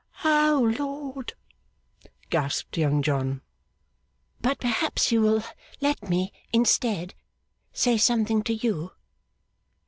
'O 0.25 0.73
Lord!' 0.79 1.33
gasped 2.31 2.75
Young 2.75 3.03
John. 3.03 3.41
'But 4.41 4.59
perhaps 4.59 5.11
you 5.11 5.21
will 5.21 5.43
let 5.79 6.09
me, 6.09 6.33
instead, 6.51 7.13
say 7.71 7.97
something 7.97 8.41
to 8.45 8.53
you. 8.55 8.93